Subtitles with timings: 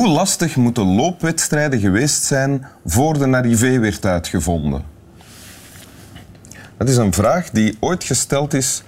[0.00, 4.82] lastig moeten loopwedstrijden geweest zijn voor de arrivé werd uitgevonden?
[6.76, 8.82] Dat is een vraag die ooit gesteld is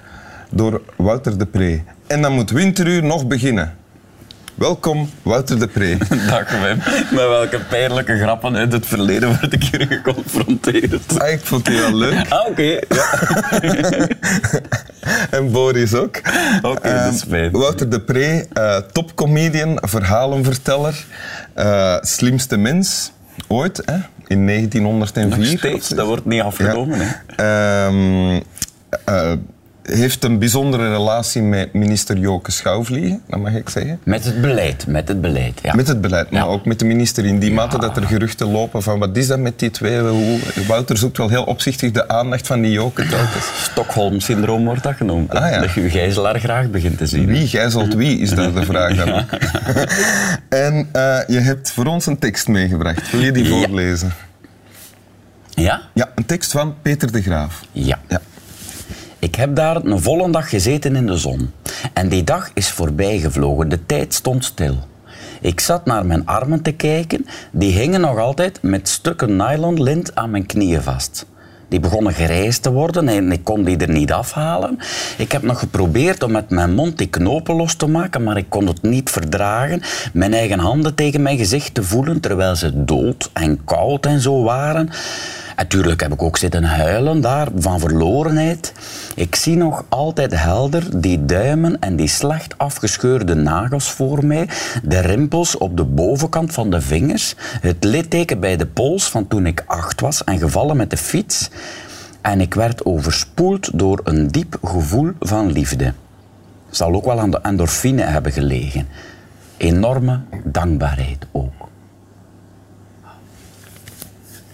[0.51, 1.83] door Wouter de Pre.
[2.07, 3.77] En dan moet Winteruur nog beginnen.
[4.55, 5.97] Welkom, Wouter de Pre.
[6.31, 6.77] Dag Wim.
[7.11, 11.21] Met welke pijnlijke grappen uit het verleden word ik hier geconfronteerd?
[11.21, 12.29] Ah, ik vond die wel leuk.
[12.29, 12.79] Ah, oké.
[15.37, 16.17] en Boris ook.
[16.63, 17.51] Oké, dat is Ehm, fijn.
[17.51, 21.05] Wouter de Pre, eh, topcomedian, verhalenverteller,
[21.55, 23.13] eh, slimste mens
[23.49, 25.51] ooit, hè, in 1904.
[25.51, 26.99] Nog steeds, dat wordt niet afgenomen.
[27.27, 27.43] Hè.
[29.85, 33.99] Heeft een bijzondere relatie met minister Joke Schouwvliegen, dat mag ik zeggen.
[34.03, 35.61] Met het beleid, met het beleid.
[35.63, 35.75] Ja.
[35.75, 36.47] Met het beleid, maar Ja.
[36.47, 39.39] ook met de minister in die mate dat er geruchten lopen van wat is dat
[39.39, 40.01] met die twee?
[40.01, 43.45] Hoe, Wouter zoekt wel heel opzichtig de aandacht van die Joke telkens.
[43.71, 45.31] Stockholm-syndroom wordt dat genoemd.
[45.35, 45.61] Ah, ja.
[45.61, 47.27] Dat je gijzelaar graag begint te zien.
[47.27, 49.31] Wie gijzelt wie, is daar de vraag dan ook.
[50.49, 53.11] en eh, je hebt voor ons een tekst meegebracht.
[53.11, 54.13] Wil je die voorlezen?
[55.51, 55.81] Ja?
[55.95, 57.61] Ja, een tekst van Peter de Graaf.
[57.73, 57.99] Ja.
[59.35, 61.51] Ik heb daar een volle dag gezeten in de zon.
[61.93, 63.69] En die dag is voorbijgevlogen.
[63.69, 64.77] De tijd stond stil.
[65.41, 67.27] Ik zat naar mijn armen te kijken.
[67.53, 71.27] Die hingen nog altijd met stukken nylon lint aan mijn knieën vast.
[71.69, 74.79] Die begonnen grijs te worden en ik kon die er niet afhalen.
[75.19, 78.49] Ik heb nog geprobeerd om met mijn mond die knopen los te maken, maar ik
[78.49, 79.83] kon het niet verdragen.
[80.13, 84.43] Mijn eigen handen tegen mijn gezicht te voelen, terwijl ze dood en koud en zo
[84.43, 84.91] waren.
[85.57, 88.73] Natuurlijk heb ik ook zitten huilen daar van verlorenheid.
[89.15, 94.49] Ik zie nog altijd helder die duimen en die slecht afgescheurde nagels voor mij,
[94.83, 99.47] de rimpels op de bovenkant van de vingers, het litteken bij de pols van toen
[99.47, 101.51] ik acht was en gevallen met de fiets.
[102.21, 105.93] En ik werd overspoeld door een diep gevoel van liefde.
[106.71, 108.89] Zal ook wel aan de endorfine hebben gelegen.
[109.57, 111.69] Enorme dankbaarheid ook.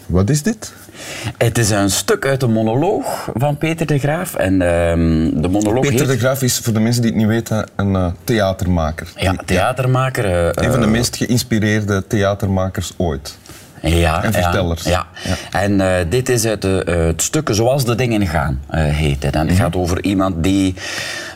[0.06, 0.72] Wat is dit?
[1.38, 4.34] Het is een stuk uit de monoloog van Peter de Graaf.
[4.34, 6.08] En ehm, de monoloog Peter heet...
[6.08, 9.08] de Graaf is, voor de mensen die het niet weten, een eh, theatermaker.
[9.16, 10.24] Ja, theatermaker.
[10.24, 13.38] eh, Een van de eh, meest geïnspireerde theatermakers ooit.
[13.82, 14.82] Ja, En vertellers.
[14.82, 15.06] Ja,
[15.50, 15.60] ja.
[15.60, 19.34] En dit is eh, het stuk Zoals de dingen gaan, eh, heet het.
[19.34, 20.74] En het gaat over iemand die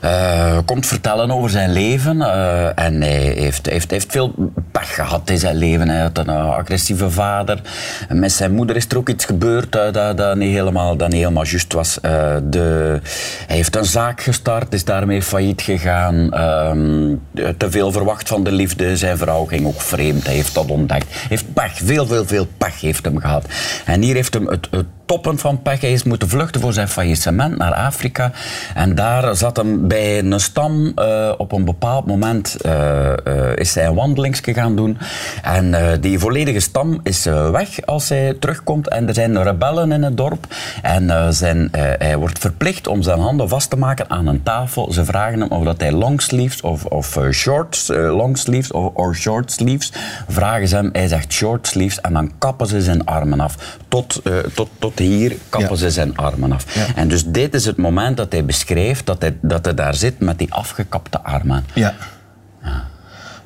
[0.04, 2.22] eh, komt vertellen over zijn leven.
[2.22, 4.34] eh, en hij heeft, heeft, heeft veel
[4.72, 5.88] pech gehad in zijn leven.
[5.88, 7.60] Hij had een eh, agressieve vader.
[8.08, 11.18] En met zijn moeder is er ook iets gebeurd dat, dat, niet helemaal, dat niet
[11.18, 11.98] helemaal juist was.
[12.42, 13.00] De,
[13.46, 16.32] hij heeft een zaak gestart, is daarmee failliet gegaan.
[16.32, 17.14] Ehm,
[17.56, 18.96] te veel verwacht van de liefde.
[18.96, 20.24] Zijn vrouw ging ook vreemd.
[20.24, 21.06] Hij heeft dat ontdekt.
[21.28, 23.46] Heeft pech, veel, veel, veel pech heeft hem gehad.
[23.84, 24.68] En hier heeft hem het,
[25.06, 25.80] toppen van pech.
[25.80, 28.32] Hij is moeten vluchten voor zijn faillissement naar Afrika.
[28.74, 30.92] En daar zat hem een stam.
[30.94, 34.98] eh, op een bepaald moment eh, eh, is hij een wandelingsje gaan doen.
[35.42, 38.88] En die volledige stam is weg als hij terugkomt.
[38.88, 40.46] En er zijn rebellen in het dorp.
[40.82, 41.68] En zijn,
[41.98, 44.92] hij wordt verplicht om zijn handen vast te maken aan een tafel.
[44.92, 49.52] Ze vragen hem of dat hij longsleeves of, of short eh, longsleeves of or short
[49.52, 49.92] sleeves.
[50.28, 52.00] Vragen ze hem, hij zegt short sleeves.
[52.00, 53.78] En dan kappen ze zijn armen af.
[53.88, 54.22] Tot,
[54.54, 55.76] tot, tot hier kappen Ja.
[55.76, 56.74] ze zijn armen af.
[56.74, 56.86] Ja.
[56.94, 60.20] En dus dit is het moment dat hij beschrijft dat hij, dat hij daar zit
[60.20, 61.64] met die afgekapte armen.
[61.74, 61.94] Ja.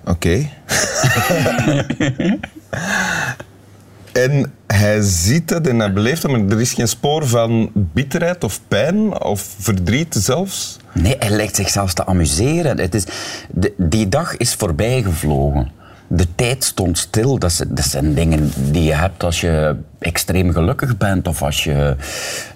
[0.04, 0.48] Oké.
[4.24, 8.44] en hij ziet het en hij beleeft het, maar er is geen spoor van bitterheid
[8.44, 10.76] of pijn of verdriet zelfs.
[10.92, 12.78] Nee, hij lijkt zich zelfs te amuseren.
[12.78, 13.04] Het is,
[13.50, 15.70] de, die dag is voorbijgevlogen.
[16.10, 17.38] De tijd stond stil.
[17.38, 21.96] Dat, dat zijn dingen die je hebt als je extreem gelukkig bent of als je,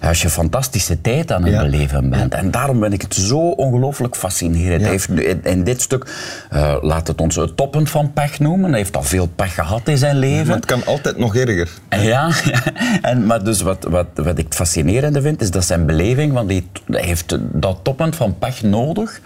[0.01, 1.61] als je fantastische tijd aan het Ja.
[1.61, 2.33] beleven bent.
[2.33, 4.79] En daarom ben ik het zo ongelooflijk fascinerend.
[4.79, 4.87] Ja.
[4.87, 6.05] Hij heeft in, in dit stuk,
[6.49, 8.69] eh, laat het ons het toppunt van pech noemen.
[8.69, 10.47] Hij heeft al veel pech gehad in zijn leven.
[10.47, 11.69] Maar het kan altijd nog erger.
[11.89, 12.31] Ja,
[13.01, 16.49] en, maar dus wat, wat, wat ik het fascinerende vind, is dat zijn beleving, want
[16.49, 19.21] die, hij heeft dat toppunt van pech nodig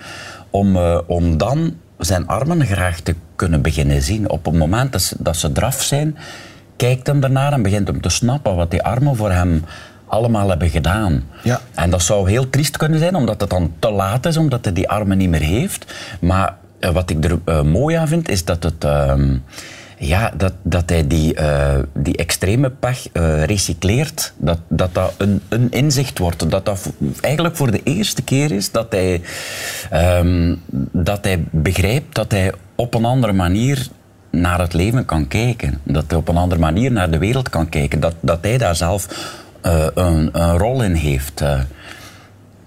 [0.49, 4.29] om, eh, om dan zijn armen graag te kunnen beginnen zien.
[4.29, 6.17] Op het moment dat ze, dat ze eraf zijn,
[6.75, 9.63] kijkt hem ernaar en begint hem te snappen wat die armen voor hem
[10.07, 11.23] allemaal hebben gedaan.
[11.43, 11.61] Ja.
[11.73, 14.73] En dat zou heel triest kunnen zijn, omdat het dan te laat is, omdat hij
[14.73, 15.93] die armen niet meer heeft.
[16.19, 18.83] Maar eh, wat ik er eh, mooi aan vind, is dat het...
[18.83, 19.35] ehm,
[19.97, 24.33] ja, dat, dat hij die, eh, die extreme pech eh, recycleert.
[24.37, 26.49] Dat dat, dat een, een inzicht wordt.
[26.49, 29.21] Dat dat eigenlijk voor de eerste keer is dat hij,
[29.89, 30.55] ehm,
[30.91, 33.87] dat hij begrijpt dat hij op een andere manier
[34.31, 35.81] naar het leven kan kijken.
[35.83, 37.99] Dat hij op een andere manier naar de wereld kan kijken.
[37.99, 39.07] Dat, dat hij daar zelf
[39.61, 41.43] eh, een, een rol in heeft.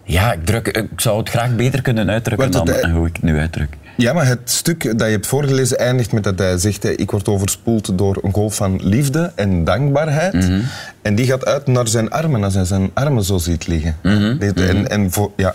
[0.05, 3.39] Ja, ik, druk, ik zou het graag beter kunnen uitdrukken dan hoe ik het nu
[3.39, 3.77] uitdruk.
[4.01, 7.29] Ja, maar het stuk dat je hebt voorgelezen eindigt met dat hij zegt: Ik word
[7.29, 10.33] overspoeld door een golf van liefde en dankbaarheid.
[10.33, 10.61] Mhm.
[11.03, 13.97] En die gaat uit naar zijn armen, als hij zijn armen zo ziet liggen.
[14.03, 14.37] Mhm.
[14.41, 15.55] En, en, voor, ja.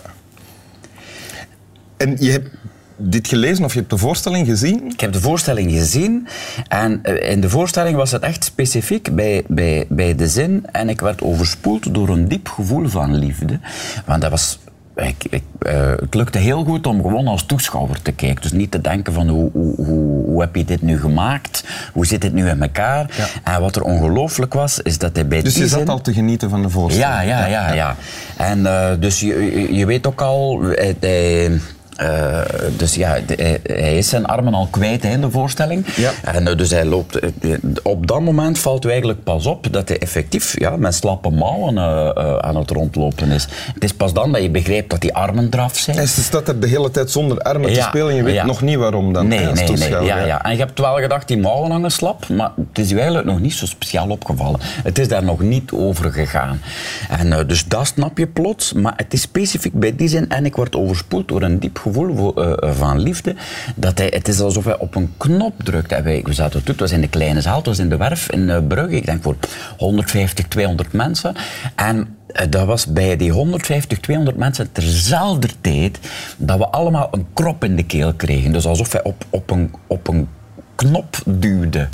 [1.96, 2.48] en je hebt
[2.96, 4.90] dit gelezen of je hebt de voorstelling gezien?
[4.92, 6.28] Ik heb de voorstelling gezien
[6.68, 10.88] en eh, in de voorstelling was het echt specifiek bij, bij, bij de zin en
[10.88, 13.60] ik werd overspoeld door een diep gevoel van liefde.
[14.04, 14.58] Want dat was...
[14.96, 18.42] Ik, ik, eh, het lukte heel goed om gewoon als toeschouwer te kijken.
[18.42, 21.64] Dus niet te denken van hoe, hoe, hoe, hoe heb je dit nu gemaakt?
[21.92, 23.30] Hoe zit dit nu in elkaar?
[23.44, 25.88] En wat er ongelooflijk was, is dat hij bij Dus die je zat zin...
[25.88, 27.14] al te genieten van de voorstelling.
[27.14, 27.96] Ja, ja, ja, ja.
[28.36, 29.26] En eh, dus je,
[29.60, 30.60] je- je weet ook al,
[31.00, 31.60] hij,
[31.96, 32.40] eh,
[32.76, 35.86] dus ja, de- hij, is zijn armen al kwijt hè, in de voorstelling.
[35.96, 36.10] Ja.
[36.24, 37.52] En eh, dus hij loopt, eh,
[37.82, 41.78] op dat moment valt u eigenlijk pas op dat hij effectief ja, met slappe mouwen
[41.78, 43.48] eh, eh, aan het rondlopen is.
[43.74, 45.98] Het is pas dan dat je begrijpt dat die armen eraf zijn.
[45.98, 48.44] En ze staat er de hele tijd zonder armen te spelen en je weet ja.
[48.46, 49.28] nog niet waarom dan.
[49.28, 49.90] Nee, nee, nee.
[49.90, 50.44] Ja, ja.
[50.44, 53.40] En je hebt wel gedacht, die mouwen hangen slap, maar het is je eigenlijk nog
[53.40, 54.60] niet zo speciaal opgevallen.
[54.82, 56.60] Het is daar nog niet over gegaan.
[57.08, 60.44] En eh, dus dat snap je plots, maar het is specifiek bij die zin, en
[60.44, 63.34] ik word overspoeld door een diep gevoel voor, eh, van liefde,
[63.74, 65.92] dat hij, het is alsof hij op een knop drukt.
[65.92, 68.30] En wij, we zaten het was in de kleine zaal, het was in de werf
[68.30, 69.36] in eh, Brugge, ik denk voor
[69.76, 71.34] 150, 200 mensen.
[71.74, 75.98] En eh, dat was bij die 150, 200 mensen terzelfde tijd
[76.36, 78.52] dat we allemaal een krop in de keel kregen.
[78.52, 80.28] Dus alsof hij op, op, een, op een
[80.74, 81.88] knop duwde.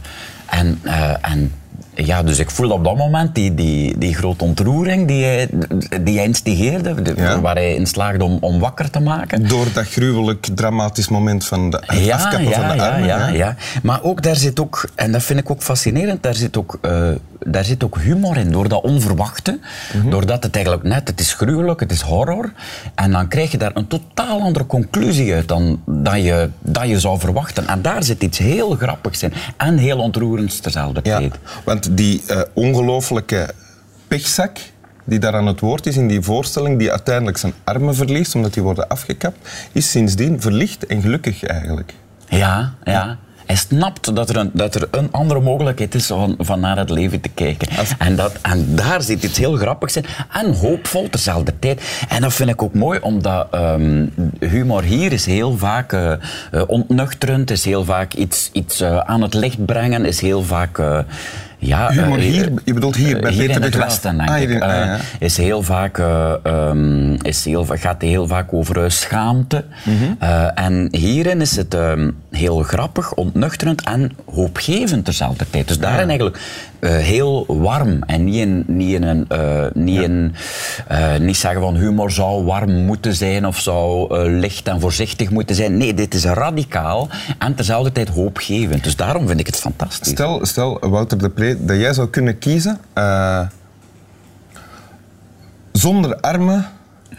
[0.47, 1.53] En, eh, en
[2.06, 5.49] ja, dus ik voelde op dat moment die, die, die grote ontroering die hij,
[6.02, 7.40] die hij instigeerde, de- Ja.
[7.40, 9.49] waar hij in slaagde om, om wakker te maken.
[9.49, 13.06] Door dat gruwelijk dramatisch moment van de, Ja, afkappen ja, van de ja, armen.
[13.08, 13.31] ja, hè.
[13.37, 13.56] ja.
[13.82, 17.08] Maar ook daar zit ook, en dat vind ik ook fascinerend, daar zit ook, eh,
[17.47, 18.50] daar zit ook humor in.
[18.50, 19.59] Door dat onverwachte,
[19.94, 20.11] Mhm.
[20.11, 22.53] doordat het eigenlijk net, het is gruwelijk, het is horror.
[22.94, 27.00] En dan krijg je daar een totaal andere conclusie uit dan dat je, dat je
[27.00, 27.67] zou verwachten.
[27.67, 29.33] En daar zit iets heel grappigs in.
[29.56, 31.35] En heel ontroerends tezelfde Ja, tijd.
[31.65, 33.50] want die eh, ongelofelijke
[34.09, 34.56] pechzak
[35.05, 38.55] die daar aan het woord is in die voorstelling, die uiteindelijk zijn armen verliest omdat
[38.55, 41.95] die worden afgekapt, is sindsdien verlicht en gelukkig eigenlijk.
[42.29, 43.19] Ja, ja.
[43.52, 46.90] Hij snapt dat er een, dat er een andere mogelijkheid is van, van naar het
[46.90, 47.69] leven te kijken.
[47.99, 50.04] En, dat, en daar zit iets heel grappigs in.
[50.32, 51.82] En hoopvol tezelfde tijd.
[52.08, 54.06] En dat vind ik ook mooi, omdat ehm,
[54.38, 56.19] humor hier is heel vaak eh, eh,
[56.66, 60.81] ontnuchterend, is heel vaak iets, iets eh, aan het licht brengen, is heel vaak...
[61.64, 63.87] ja, Humor eh, hier, je bedoelt hier bij hier Peter in de het.
[63.87, 64.55] Westen, denk Ah, hier ik.
[64.55, 64.99] in- ah, Eh, ja.
[65.19, 69.64] is heel vaak, eh, ehm, is heel, gaat heel vaak over eh, schaamte.
[69.85, 69.94] Mhm.
[70.19, 75.69] Eh, en hierin is het ehm, heel grappig, ontnuchterend en hoopgevend terzelfde tijd.
[75.69, 76.38] Dus daarin eigenlijk
[76.81, 80.35] eh, heel warm en niet in, niet in een, eh, niet in,
[80.88, 85.31] eh, niet zeggen van humor zou warm moeten zijn of zou eh, licht en voorzichtig
[85.31, 85.76] moeten zijn.
[85.76, 88.85] Nee, dit is radicaal en terzelfde tijd hoopgevend.
[88.85, 90.12] Dus daarom vind ik het fantastisch.
[90.12, 93.40] Stel, stel, Wouter de Pre, dat jij zou kunnen kiezen eh,
[95.72, 96.66] zonder armen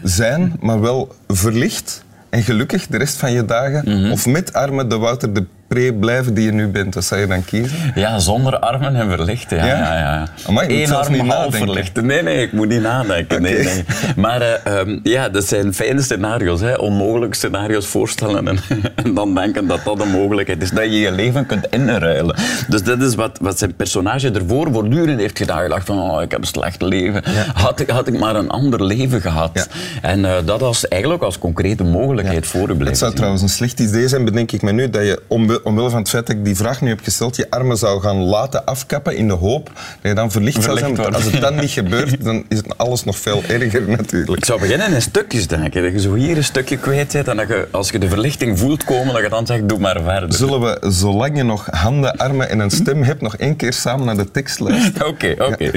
[0.02, 4.10] zijn, maar wel verlicht en gelukkig de rest van je dagen, Mhm.
[4.10, 6.94] of met armen de Wouter de blijven die je nu bent.
[6.94, 7.76] Wat zou je dan kiezen?
[7.94, 9.56] Ja, zonder armen en verlichten.
[9.58, 9.76] Ja, Ja?
[9.78, 10.26] ja, ja.
[10.46, 11.58] Amai, Eén arm niet half nadenken.
[11.58, 12.06] verlichten.
[12.06, 13.42] Nee, nee, ik moet niet nadenken.
[13.42, 13.84] Nee, nee.
[14.16, 16.60] Maar eh, ehm, ja, dat zijn fijne scenario's.
[16.60, 16.74] Hè.
[16.74, 18.58] Onmogelijke scenario's voorstellen en,
[19.04, 20.70] en dan denken dat dat een mogelijkheid is.
[20.70, 22.36] Dat je je leven kunt inruilen.
[22.68, 25.58] Dus dat is wat, wat zijn personage ervoor voortdurend heeft gedaan.
[25.58, 27.22] Hij dacht van, oh, ik heb een slecht leven.
[27.54, 29.68] Had, ik, had ik maar een ander leven gehad.
[30.02, 33.16] En eh, dat als, eigenlijk als concrete mogelijkheid voor u Het blijven zou zien.
[33.18, 36.08] trouwens een slecht idee zijn, bedenk ik me nu, dat je omwi- omwille van het
[36.08, 39.28] feit dat ik die vraag nu heb gesteld, je armen zou gaan laten afkappen in
[39.28, 40.96] de hoop dat je dan verlicht, zou Verlicht zijn.
[40.96, 41.14] wordt.
[41.14, 44.38] Als het dan niet gebeurt, dan is het alles nog veel erger natuurlijk.
[44.38, 45.82] Ik zou beginnen in stukjes denken.
[45.82, 48.58] Dat je zo hier een stukje kwijt zit en dat je, als je de verlichting
[48.58, 50.32] voelt komen, dat je dan zegt, doe maar verder.
[50.32, 54.06] Zullen we, zolang je nog handen, armen en een stem hebt, nog één keer samen
[54.06, 55.06] naar de tekst luisteren?
[55.14, 55.70] Oké, oké.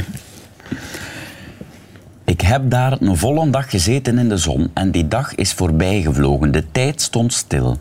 [2.26, 6.52] Ik heb daar een volle dag gezeten in de zon en die dag is voorbijgevlogen.
[6.52, 7.78] De tijd stond stil.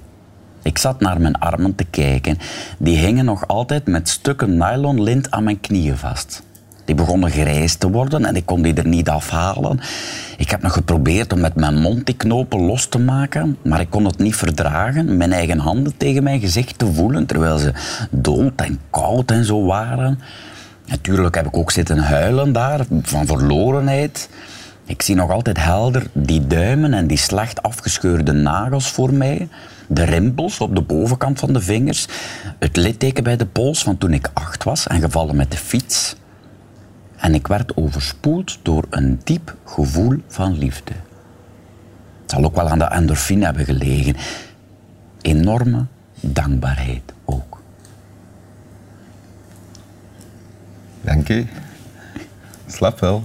[0.66, 2.38] Ik zat naar mijn armen te kijken.
[2.78, 6.42] Die hingen nog altijd met stukken nylon lint aan mijn knieën vast.
[6.84, 9.80] Die begonnen grijs te worden en ik kon die er niet afhalen.
[10.36, 13.90] Ik heb nog geprobeerd om met mijn mond die knopen los te maken, maar ik
[13.90, 17.72] kon het niet verdragen mijn eigen handen tegen mijn gezicht te voelen, terwijl ze
[18.10, 20.20] dood en koud en zo waren.
[20.86, 24.28] Natuurlijk heb ik ook zitten huilen daar, van verlorenheid.
[24.86, 29.48] Ik zie nog altijd helder die duimen en die slecht afgescheurde nagels voor mij.
[29.86, 32.06] De rimpels op de bovenkant van de vingers.
[32.58, 36.16] Het litteken bij de pols van toen ik acht was en gevallen met de fiets.
[37.16, 40.92] En ik werd overspoeld door een diep gevoel van liefde.
[42.22, 44.16] Het zal ook wel aan de endorfine hebben gelegen.
[45.20, 45.84] Enorme
[46.20, 47.62] dankbaarheid ook.
[51.00, 51.46] Dank u.
[52.66, 53.24] Slap wel.